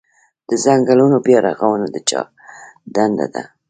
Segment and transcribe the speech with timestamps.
[0.49, 2.21] د ځنګلونو بیا رغونه د چا
[2.95, 3.43] دنده ده؟